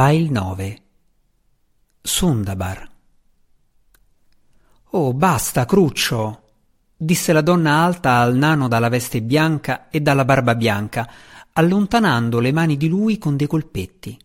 [0.00, 0.78] File 9
[2.00, 2.88] Sundabar
[4.90, 6.42] Oh, basta, Cruccio!
[6.96, 11.10] disse la donna alta al nano dalla veste bianca e dalla barba bianca,
[11.52, 14.16] allontanando le mani di lui con dei colpetti.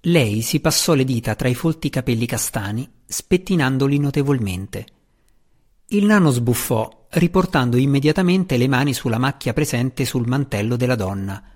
[0.00, 4.86] Lei si passò le dita tra i folti capelli castani, spettinandoli notevolmente.
[5.90, 11.51] Il nano sbuffò, riportando immediatamente le mani sulla macchia presente sul mantello della donna.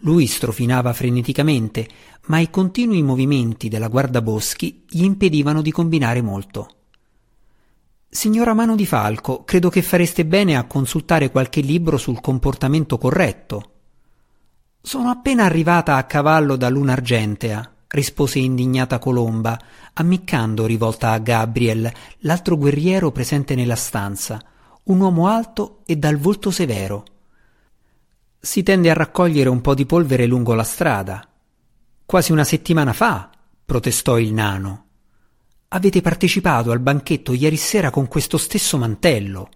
[0.00, 1.88] Lui strofinava freneticamente,
[2.26, 6.70] ma i continui movimenti della guardaboschi gli impedivano di combinare molto.
[8.08, 13.72] Signora Mano di Falco, credo che fareste bene a consultare qualche libro sul comportamento corretto.
[14.80, 19.58] Sono appena arrivata a cavallo da Luna Argentea, rispose indignata Colomba,
[19.94, 24.40] ammiccando rivolta a Gabriel, l'altro guerriero presente nella stanza,
[24.84, 27.04] un uomo alto e dal volto severo.
[28.40, 31.28] Si tende a raccogliere un po' di polvere lungo la strada.
[32.06, 33.30] Quasi una settimana fa,
[33.64, 34.86] protestò il nano.
[35.68, 39.48] Avete partecipato al banchetto ieri sera con questo stesso mantello.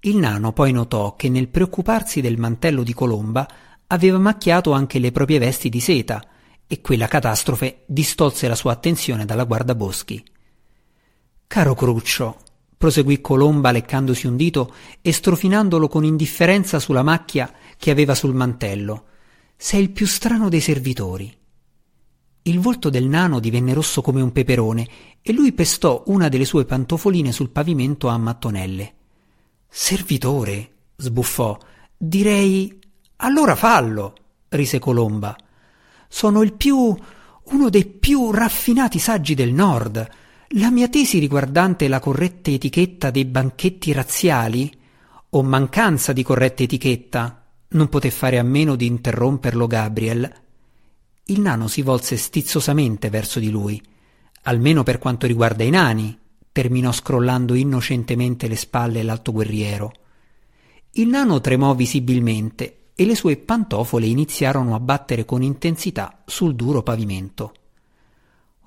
[0.00, 3.46] Il nano poi notò che nel preoccuparsi del mantello di Colomba
[3.88, 6.22] aveva macchiato anche le proprie vesti di seta,
[6.66, 10.24] e quella catastrofe distolse la sua attenzione dalla guardaboschi.
[11.46, 12.38] Caro Cruccio,
[12.76, 19.04] proseguì Colomba leccandosi un dito e strofinandolo con indifferenza sulla macchia che aveva sul mantello.
[19.56, 21.34] Sei il più strano dei servitori.
[22.42, 24.86] Il volto del nano divenne rosso come un peperone
[25.20, 28.94] e lui pestò una delle sue pantofoline sul pavimento a mattonelle.
[29.68, 31.58] Servitore, sbuffò.
[31.96, 32.78] Direi.
[33.16, 34.14] Allora fallo,
[34.50, 35.36] rise Colomba.
[36.08, 36.96] Sono il più.
[37.48, 40.08] uno dei più raffinati saggi del nord.
[40.50, 44.72] La mia tesi riguardante la corretta etichetta dei banchetti razziali,
[45.30, 50.32] o mancanza di corretta etichetta, non poté fare a meno di interromperlo Gabriel.
[51.24, 53.82] Il nano si volse stizzosamente verso di lui.
[54.42, 56.16] Almeno per quanto riguarda i nani,
[56.52, 59.92] terminò scrollando innocentemente le spalle l'alto guerriero.
[60.92, 66.84] Il nano tremò visibilmente e le sue pantofole iniziarono a battere con intensità sul duro
[66.84, 67.52] pavimento.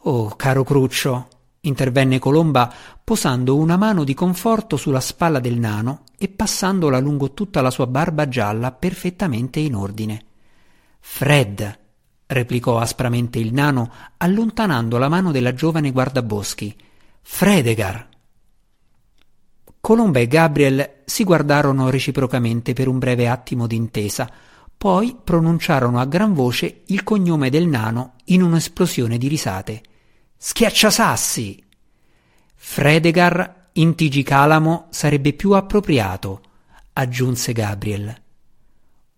[0.02, 1.28] Oh, caro Cruccio,
[1.62, 7.62] intervenne Colomba posando una mano di conforto sulla spalla del nano e passandola lungo tutta
[7.62, 10.26] la sua barba gialla perfettamente in ordine.
[11.00, 11.80] Fred,
[12.28, 16.76] replicò aspramente il nano, allontanando la mano della giovane guardaboschi.
[17.22, 18.08] Fredegar.
[19.82, 24.30] Colomba e Gabriel si guardarono reciprocamente per un breve attimo d'intesa,
[24.78, 29.82] poi pronunciarono a gran voce il cognome del nano in un'esplosione di risate.
[30.42, 31.62] Schiacciasassi!
[32.56, 36.42] Fredegar in Tigicalamo sarebbe più appropriato,
[36.94, 38.16] aggiunse Gabriel.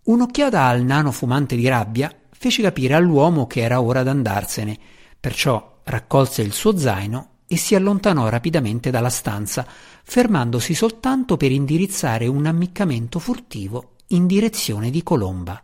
[0.06, 4.76] Un'occhiata al nano fumante di rabbia fece capire all'uomo che era ora d'andarsene,
[5.20, 9.64] perciò raccolse il suo zaino e si allontanò rapidamente dalla stanza,
[10.04, 15.62] fermandosi soltanto per indirizzare un ammiccamento furtivo in direzione di Colomba.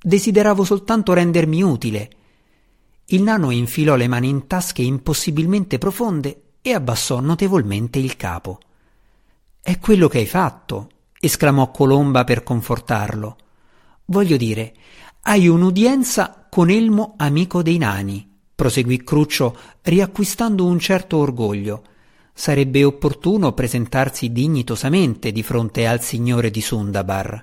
[0.00, 2.10] Desideravo soltanto rendermi utile,
[3.06, 8.58] il nano infilò le mani in tasche impossibilmente profonde e abbassò notevolmente il capo.
[9.60, 10.88] È quello che hai fatto,
[11.20, 13.36] esclamò Colomba per confortarlo.
[14.06, 14.74] Voglio dire,
[15.22, 21.82] hai un'udienza con Elmo amico dei nani, proseguì Cruccio, riacquistando un certo orgoglio.
[22.32, 27.42] Sarebbe opportuno presentarsi dignitosamente di fronte al signore di Sundabar.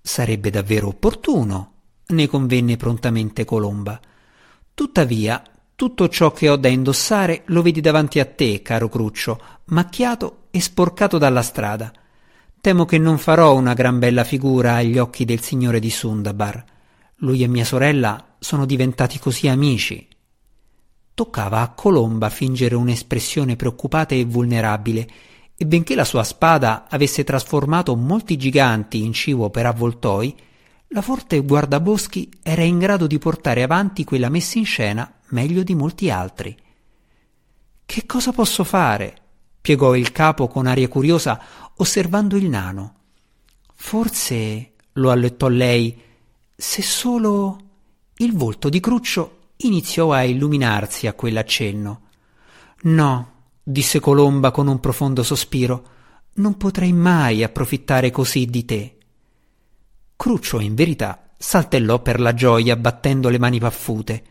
[0.00, 1.72] Sarebbe davvero opportuno,
[2.06, 4.00] ne convenne prontamente Colomba.
[4.76, 5.42] Tuttavia,
[5.74, 10.60] tutto ciò che ho da indossare lo vedi davanti a te, caro Cruccio, macchiato e
[10.60, 11.90] sporcato dalla strada.
[12.60, 16.62] Temo che non farò una gran bella figura agli occhi del signore di Sundabar.
[17.20, 20.06] Lui e mia sorella sono diventati così amici.
[21.14, 25.08] Toccava a Colomba fingere un'espressione preoccupata e vulnerabile,
[25.56, 30.36] e benché la sua spada avesse trasformato molti giganti in cibo per avvoltoi,
[30.96, 35.74] la forte guardaboschi era in grado di portare avanti quella messa in scena meglio di
[35.74, 36.56] molti altri.
[37.84, 39.14] Che cosa posso fare?
[39.60, 41.38] piegò il capo con aria curiosa,
[41.76, 42.94] osservando il nano.
[43.74, 46.00] Forse, lo allettò lei,
[46.56, 47.58] se solo.
[48.16, 52.00] Il volto di Cruccio iniziò a illuminarsi a quell'accenno.
[52.84, 53.32] No,
[53.62, 55.88] disse Colomba con un profondo sospiro,
[56.36, 58.95] non potrei mai approfittare così di te.
[60.16, 64.24] Cruccio, in verità, saltellò per la gioia battendo le mani paffute.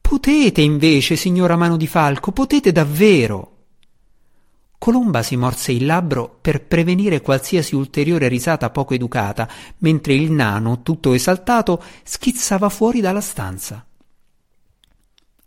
[0.00, 3.56] Potete invece, signora Mano di Falco, potete davvero.
[4.76, 9.48] Colomba si morse il labbro per prevenire qualsiasi ulteriore risata poco educata,
[9.78, 13.84] mentre il nano, tutto esaltato, schizzava fuori dalla stanza.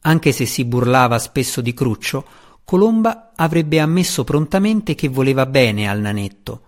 [0.01, 2.25] Anche se si burlava spesso di Cruccio,
[2.63, 6.61] Colomba avrebbe ammesso prontamente che voleva bene al nanetto.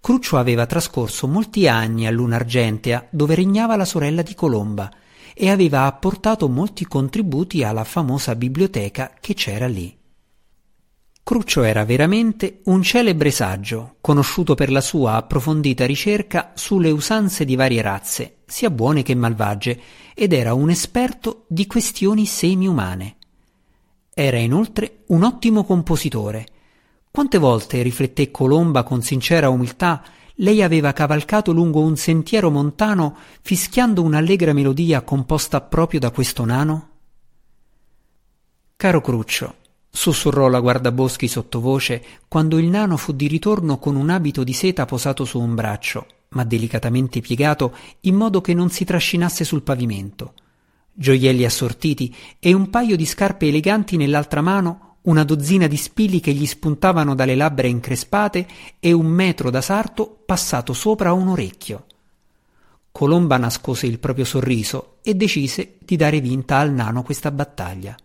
[0.00, 4.90] Cruccio aveva trascorso molti anni a Luna Argentea, dove regnava la sorella di Colomba,
[5.34, 9.96] e aveva apportato molti contributi alla famosa biblioteca che c'era lì.
[11.22, 17.54] Cruccio era veramente un celebre saggio, conosciuto per la sua approfondita ricerca sulle usanze di
[17.54, 19.80] varie razze, sia buone che malvagie,
[20.14, 23.16] ed era un esperto di questioni semi-umane.
[24.12, 26.46] Era inoltre un ottimo compositore.
[27.12, 30.02] Quante volte, rifletté Colomba con sincera umiltà,
[30.36, 36.88] lei aveva cavalcato lungo un sentiero montano fischiando un'allegra melodia composta proprio da questo nano?
[38.76, 39.54] Caro Cruccio,
[39.90, 44.84] sussurrò la guardaboschi sottovoce quando il nano fu di ritorno con un abito di seta
[44.84, 50.34] posato su un braccio, ma delicatamente piegato in modo che non si trascinasse sul pavimento.
[50.92, 56.32] Gioielli assortiti e un paio di scarpe eleganti nell'altra mano, una dozzina di spilli che
[56.32, 58.46] gli spuntavano dalle labbra increspate
[58.78, 61.86] e un metro da sarto passato sopra un orecchio.
[62.92, 67.96] Colomba nascose il proprio sorriso e decise di dare vinta al nano questa battaglia.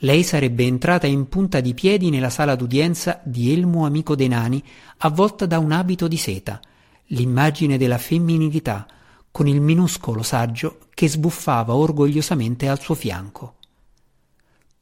[0.00, 4.62] Lei sarebbe entrata in punta di piedi nella sala d'udienza di Elmo amico dei nani,
[4.98, 6.60] avvolta da un abito di seta,
[7.06, 8.86] l'immagine della femminilità,
[9.30, 13.55] con il minuscolo saggio che sbuffava orgogliosamente al suo fianco.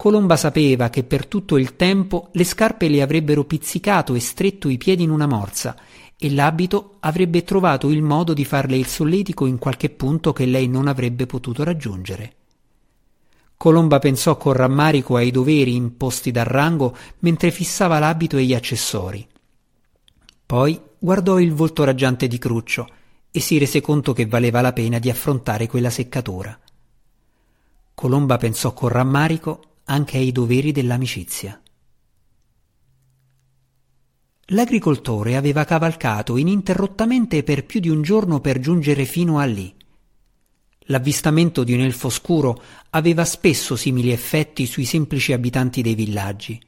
[0.05, 4.77] Colomba sapeva che per tutto il tempo le scarpe le avrebbero pizzicato e stretto i
[4.77, 5.75] piedi in una morsa
[6.19, 10.69] e l'abito avrebbe trovato il modo di farle il solletico in qualche punto che lei
[10.69, 12.35] non avrebbe potuto raggiungere.
[13.57, 19.27] Colomba pensò con rammarico ai doveri imposti dal rango mentre fissava l'abito e gli accessori.
[20.45, 22.87] Poi guardò il volto raggiante di Cruccio
[23.31, 26.61] e si rese conto che valeva la pena di affrontare quella seccatura.
[27.95, 31.61] Colomba pensò con rammarico anche ai doveri dell'amicizia.
[34.49, 39.75] L'agricoltore aveva cavalcato ininterrottamente per più di un giorno per giungere fino a lì.
[40.89, 46.61] L'avvistamento di un elfo scuro aveva spesso simili effetti sui semplici abitanti dei villaggi.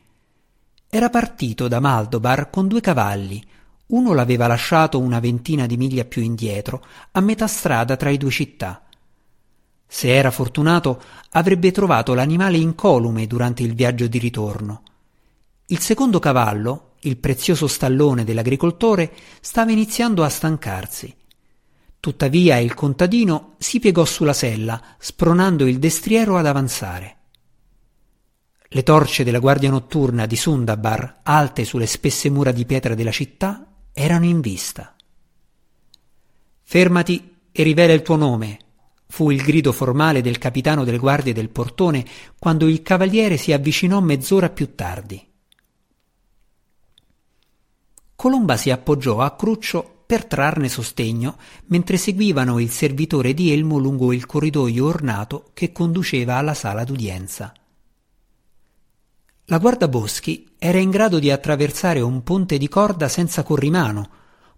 [0.88, 3.44] Era partito da Maldobar con due cavalli,
[3.88, 6.82] uno l'aveva lasciato una ventina di miglia più indietro,
[7.12, 8.85] a metà strada tra i due città.
[9.86, 11.00] Se era fortunato,
[11.30, 14.82] avrebbe trovato l'animale incolume durante il viaggio di ritorno.
[15.66, 21.14] Il secondo cavallo, il prezioso stallone dell'agricoltore, stava iniziando a stancarsi.
[21.98, 27.16] Tuttavia il contadino si piegò sulla sella, spronando il destriero ad avanzare.
[28.68, 33.66] Le torce della guardia notturna di Sundabar, alte sulle spesse mura di pietra della città,
[33.92, 34.94] erano in vista.
[36.62, 38.58] Fermati e rivela il tuo nome,
[39.08, 42.04] fu il grido formale del capitano delle guardie del portone
[42.38, 45.24] quando il cavaliere si avvicinò mezz'ora più tardi.
[48.14, 51.36] Colomba si appoggiò a Cruccio per trarne sostegno
[51.66, 57.52] mentre seguivano il servitore di Elmo lungo il corridoio ornato che conduceva alla sala d'udienza.
[59.46, 64.08] La guardaboschi era in grado di attraversare un ponte di corda senza corrimano,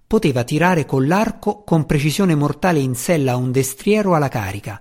[0.09, 4.77] poteva tirare con l'arco con precisione mortale in sella un destriero alla carica,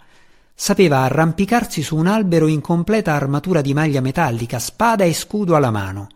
[0.56, 5.70] sapeva arrampicarsi su un albero in completa armatura di maglia metallica, spada e scudo alla
[5.70, 6.08] mano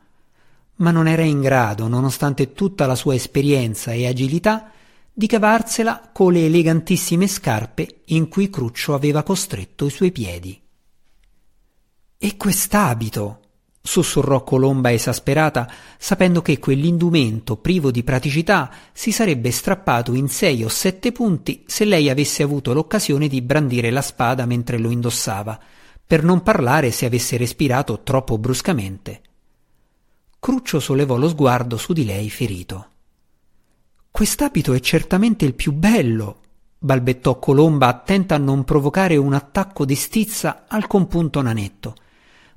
[0.81, 4.71] ma non era in grado, nonostante tutta la sua esperienza e agilità,
[5.13, 10.59] di cavarsela con le elegantissime scarpe in cui Cruccio aveva costretto i suoi piedi.
[12.17, 13.40] E quest'abito?
[13.81, 20.69] Sussurrò Colomba esasperata, sapendo che quell'indumento privo di praticità si sarebbe strappato in sei o
[20.69, 25.59] sette punti se lei avesse avuto l'occasione di brandire la spada mentre lo indossava,
[26.05, 29.21] per non parlare se avesse respirato troppo bruscamente.
[30.39, 32.87] Cruccio sollevò lo sguardo su di lei ferito.
[34.11, 36.39] Quest'abito è certamente il più bello,
[36.77, 41.95] balbettò Colomba attenta a non provocare un attacco di stizza al compunto nanetto.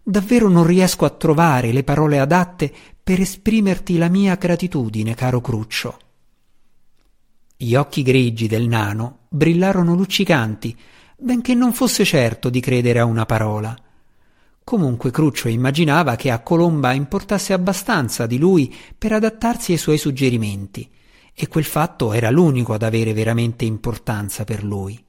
[0.07, 2.71] Davvero non riesco a trovare le parole adatte
[3.03, 5.99] per esprimerti la mia gratitudine, caro Cruccio.
[7.57, 10.77] Gli occhi grigi del nano brillarono luccicanti,
[11.17, 13.75] benché non fosse certo di credere a una parola.
[14.63, 20.87] Comunque Cruccio immaginava che a Colomba importasse abbastanza di lui per adattarsi ai suoi suggerimenti,
[21.33, 25.03] e quel fatto era l'unico ad avere veramente importanza per lui.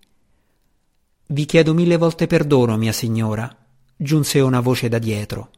[1.27, 3.64] Vi chiedo mille volte perdono, mia signora,
[3.95, 5.49] giunse una voce da dietro.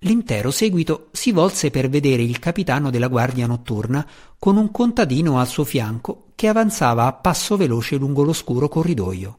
[0.00, 4.06] L'intero seguito si volse per vedere il capitano della guardia notturna
[4.38, 9.38] con un contadino al suo fianco che avanzava a passo veloce lungo l'oscuro corridoio.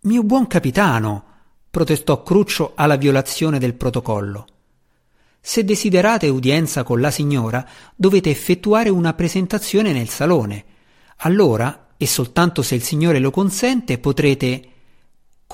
[0.00, 1.24] Mio buon capitano,
[1.70, 4.46] protestò Cruccio alla violazione del protocollo.
[5.40, 10.64] Se desiderate udienza con la signora, dovete effettuare una presentazione nel salone.
[11.18, 14.73] Allora, e soltanto se il signore lo consente, potrete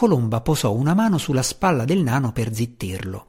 [0.00, 3.26] Colomba posò una mano sulla spalla del nano per zittirlo.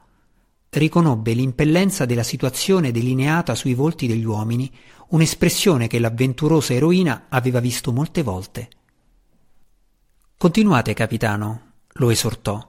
[0.69, 4.71] Riconobbe l'impellenza della situazione delineata sui volti degli uomini,
[5.09, 8.69] un'espressione che l'avventurosa eroina aveva visto molte volte.
[10.37, 12.65] Continuate, capitano, lo esortò.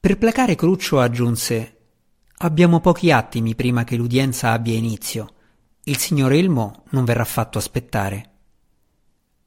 [0.00, 1.76] Per placare Cruccio aggiunse
[2.38, 5.34] Abbiamo pochi attimi prima che l'udienza abbia inizio.
[5.84, 8.30] Il signor Elmo non verrà fatto aspettare.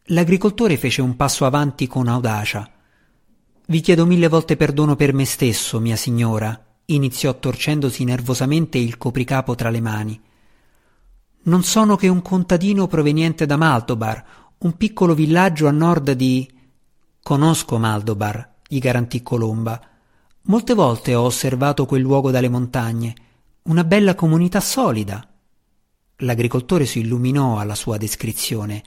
[0.10, 2.70] L'agricoltore fece un passo avanti con audacia
[3.68, 9.56] vi chiedo mille volte perdono per me stesso, mia signora, iniziò torcendosi nervosamente il copricapo
[9.56, 10.22] tra le mani.
[11.44, 14.26] Non sono che un contadino proveniente da Maldobar,
[14.60, 16.52] un piccolo villaggio a nord di.
[17.22, 19.82] Conosco Maldobar, gli garantì Colomba.
[20.44, 23.16] Molte volte ho osservato quel luogo dalle montagne.
[23.64, 25.28] Una bella comunità solida.
[26.18, 28.84] L'agricoltore si illuminò alla sua descrizione.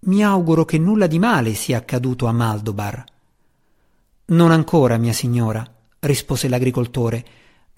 [0.00, 3.04] Mi auguro che nulla di male sia accaduto a Maldobar.
[4.30, 5.66] Non ancora, mia signora,
[6.00, 7.24] rispose l'agricoltore,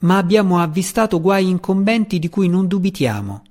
[0.00, 3.42] ma abbiamo avvistato guai incombenti di cui non dubitiamo.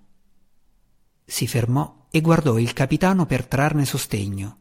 [1.24, 4.58] Si fermò e guardò il capitano per trarne sostegno.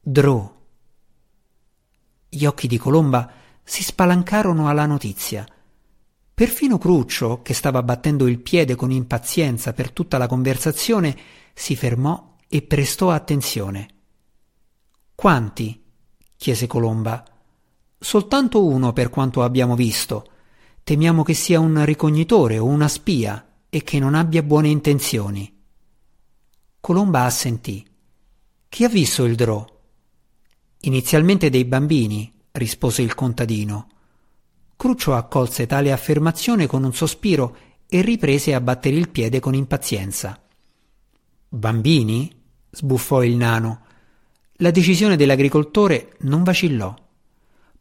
[0.00, 0.52] Drò.
[2.28, 3.30] Gli occhi di Colomba
[3.62, 5.46] si spalancarono alla notizia.
[6.32, 11.16] Perfino Cruccio, che stava battendo il piede con impazienza per tutta la conversazione,
[11.52, 13.88] si fermò e prestò attenzione.
[15.14, 15.82] Quanti?
[16.36, 17.33] chiese Colomba.
[18.04, 20.28] Soltanto uno per quanto abbiamo visto.
[20.84, 25.50] Temiamo che sia un ricognitore o una spia e che non abbia buone intenzioni.
[26.80, 27.82] Colomba assentì.
[28.68, 29.64] Chi ha visto il drò?
[30.80, 33.88] Inizialmente dei bambini, rispose il contadino.
[34.76, 37.56] Cruccio accolse tale affermazione con un sospiro
[37.88, 40.38] e riprese a battere il piede con impazienza.
[41.48, 42.30] Bambini?
[42.70, 43.80] sbuffò il nano.
[44.56, 46.94] La decisione dell'agricoltore non vacillò.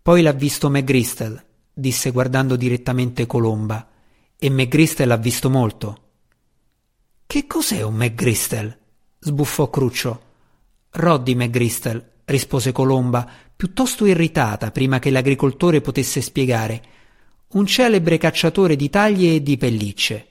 [0.04, 1.42] Poi l'ha visto McGristel,
[1.72, 3.88] disse guardando direttamente Colomba,
[4.38, 6.02] e McGristel ha visto molto.
[7.26, 8.78] Che cos'è un McGristel?
[9.20, 10.22] sbuffò Cruccio.
[10.90, 16.84] Roddy McGristel, rispose Colomba, piuttosto irritata prima che l'agricoltore potesse spiegare.
[17.54, 20.28] Un celebre cacciatore di taglie e di pellicce.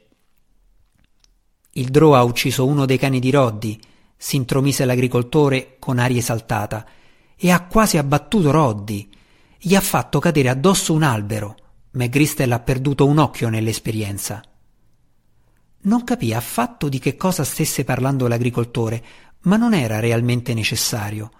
[1.71, 3.81] Il Drò ha ucciso uno dei cani di Roddy,
[4.19, 6.87] si intromise l'agricoltore con aria esaltata,
[7.35, 9.21] e ha quasi abbattuto Roddy
[9.64, 11.54] gli ha fatto cadere addosso un albero.
[11.92, 14.42] McGristel ha perduto un occhio nell'esperienza.
[15.83, 19.04] Non capì affatto di che cosa stesse parlando l'agricoltore,
[19.42, 21.31] ma non era realmente necessario.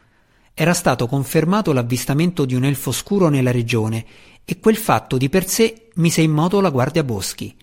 [0.55, 4.07] Era stato confermato l'avvistamento di un elfo scuro nella regione
[4.45, 7.57] e quel fatto di per sé mise in moto la guardia boschi.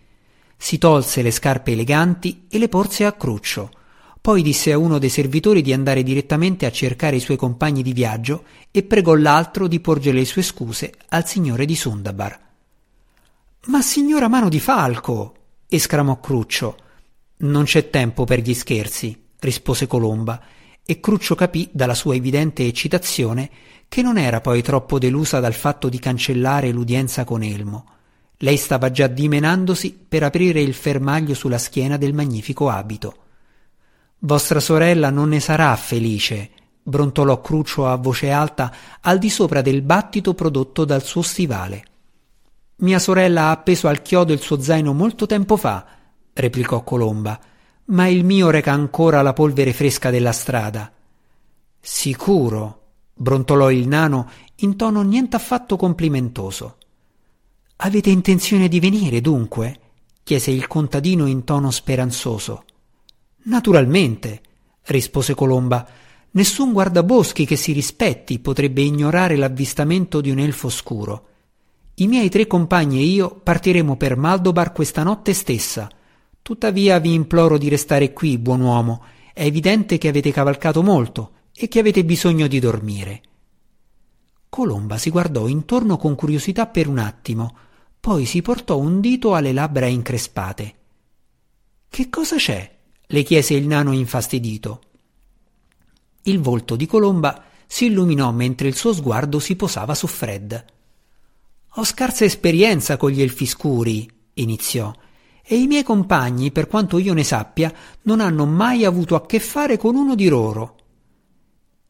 [0.57, 3.71] Si tolse le scarpe eleganti e le porse a cruccio.
[4.29, 7.93] Poi disse a uno dei servitori di andare direttamente a cercare i suoi compagni di
[7.93, 12.39] viaggio e pregò l'altro di porgere le sue scuse al signore di Sundabar.
[13.65, 15.33] Ma signora mano di falco!
[15.67, 16.77] esclamò Cruccio.
[17.37, 20.39] Non c'è tempo per gli scherzi, rispose Colomba,
[20.85, 23.49] e Cruccio capì dalla sua evidente eccitazione
[23.87, 27.85] che non era poi troppo delusa dal fatto di cancellare l'udienza con Elmo.
[28.37, 33.18] Lei stava già dimenandosi per aprire il fermaglio sulla schiena del magnifico abito.
[34.21, 36.49] Vostra sorella non ne sarà felice,
[36.83, 41.83] brontolò Cruccio a voce alta al di sopra del battito prodotto dal suo stivale.
[42.77, 45.85] Mia sorella ha appeso al chiodo il suo zaino molto tempo fa,
[46.33, 47.39] replicò Colomba,
[47.85, 50.91] ma il mio reca ancora la polvere fresca della strada.
[51.79, 52.81] Sicuro,
[53.13, 56.75] brontolò il nano in tono nient'affatto complimentoso.
[57.77, 59.79] Avete intenzione di venire, dunque?
[60.23, 62.65] chiese il contadino in tono speranzoso.
[63.49, 64.41] Naturalmente,
[64.85, 65.87] rispose Colomba.
[66.31, 71.27] Nessun guardaboschi che si rispetti potrebbe ignorare l'avvistamento di un elfo scuro.
[71.95, 75.89] I miei tre compagni e io partiremo per Maldobar questa notte stessa.
[76.43, 79.03] Tuttavia vi imploro di restare qui, buon uomo.
[79.33, 83.21] È evidente che avete cavalcato molto e che avete bisogno di dormire.
[84.47, 87.57] Colomba si guardò intorno con curiosità per un attimo,
[87.99, 90.75] poi si portò un dito alle labbra increspate.
[91.89, 92.77] Che cosa c'è?
[93.11, 94.81] Le chiese il nano infastidito.
[96.23, 100.65] Il volto di Colomba si illuminò mentre il suo sguardo si posava su Fred.
[101.73, 104.93] Ho scarsa esperienza con gli elfi scuri, iniziò,
[105.41, 107.73] e i miei compagni, per quanto io ne sappia,
[108.03, 110.75] non hanno mai avuto a che fare con uno di loro.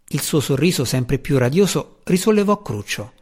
[0.08, 3.14] Il suo sorriso sempre più radioso risollevò Cruccio.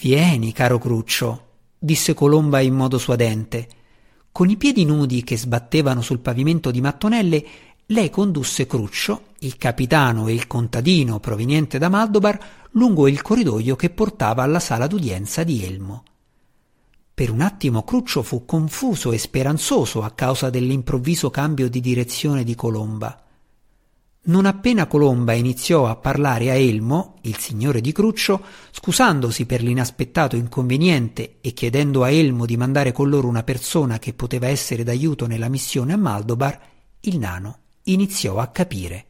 [0.00, 1.46] Vieni, caro Cruccio,
[1.78, 3.68] disse Colomba in modo suadente.
[4.36, 7.42] Con i piedi nudi che sbattevano sul pavimento di mattonelle,
[7.86, 12.38] lei condusse Cruccio, il capitano e il contadino proveniente da Maldobar,
[12.72, 16.04] lungo il corridoio che portava alla sala d'udienza di Elmo.
[17.14, 22.54] Per un attimo Cruccio fu confuso e speranzoso a causa dell'improvviso cambio di direzione di
[22.54, 23.18] Colomba.
[24.26, 28.42] Non appena Colomba iniziò a parlare a Elmo, il signore di Cruccio,
[28.72, 34.14] scusandosi per l'inaspettato inconveniente e chiedendo a Elmo di mandare con loro una persona che
[34.14, 36.60] poteva essere d'aiuto nella missione a Maldobar,
[37.00, 39.06] il nano iniziò a capire.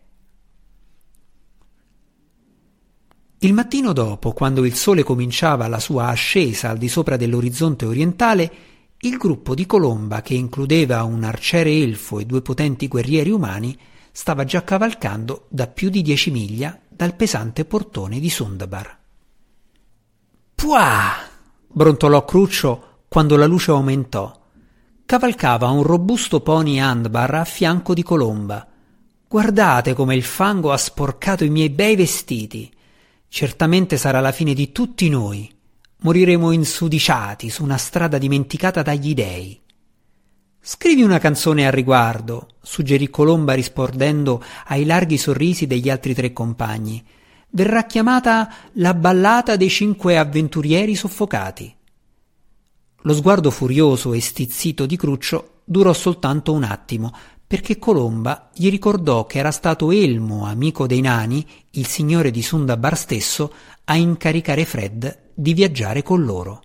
[3.39, 8.53] Il mattino dopo, quando il sole cominciava la sua ascesa al di sopra dell'orizzonte orientale,
[8.99, 13.79] il gruppo di Colomba, che includeva un arciere elfo e due potenti guerrieri umani,
[14.17, 18.99] stava già cavalcando da più di dieci miglia dal pesante portone di Sundabar.
[20.55, 21.17] Puah!
[21.67, 24.35] brontolò Cruccio quando la luce aumentò.
[25.05, 28.67] Cavalcava un robusto pony Andbar a fianco di Colomba.
[29.29, 32.75] Guardate come il fango ha sporcato i miei bei vestiti.
[33.29, 35.55] Certamente sarà la fine di tutti noi.
[35.99, 39.61] Moriremo insudiciati su una strada dimenticata dagli dei.
[40.69, 47.01] Scrivi una canzone al riguardo, suggerì Colomba rispondendo ai larghi sorrisi degli altri tre compagni.
[47.51, 51.73] Verrà chiamata La ballata dei cinque avventurieri soffocati.
[53.03, 57.13] Lo sguardo furioso e stizzito di Cruccio durò soltanto un attimo,
[57.47, 62.99] perché Colomba gli ricordò che era stato Elmo, amico dei nani, il signore di Sundabar
[62.99, 63.53] stesso,
[63.85, 66.63] a incaricare Fred di viaggiare con loro.